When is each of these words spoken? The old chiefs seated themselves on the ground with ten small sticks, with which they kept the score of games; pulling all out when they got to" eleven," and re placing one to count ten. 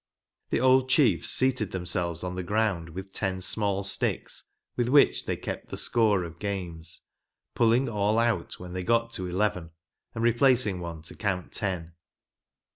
The 0.49 0.59
old 0.59 0.89
chiefs 0.89 1.29
seated 1.29 1.73
themselves 1.73 2.23
on 2.23 2.33
the 2.33 2.41
ground 2.41 2.89
with 2.89 3.11
ten 3.11 3.39
small 3.39 3.83
sticks, 3.83 4.41
with 4.75 4.89
which 4.89 5.27
they 5.27 5.37
kept 5.37 5.69
the 5.69 5.77
score 5.77 6.23
of 6.23 6.39
games; 6.39 7.01
pulling 7.53 7.87
all 7.87 8.17
out 8.17 8.53
when 8.57 8.73
they 8.73 8.81
got 8.83 9.11
to" 9.11 9.27
eleven," 9.29 9.69
and 10.15 10.23
re 10.23 10.33
placing 10.33 10.79
one 10.79 11.03
to 11.03 11.15
count 11.15 11.51
ten. 11.51 11.93